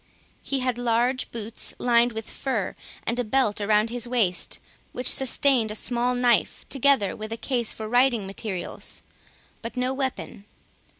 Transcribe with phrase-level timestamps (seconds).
[0.41, 4.57] He had large boots lined with fur, and a belt around his waist,
[4.93, 9.03] which sustained a small knife, together with a case for writing materials,
[9.61, 10.45] but no weapon.